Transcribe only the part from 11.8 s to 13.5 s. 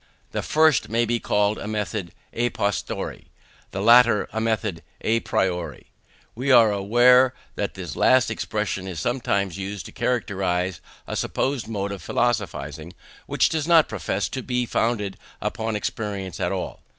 of philosophizing, which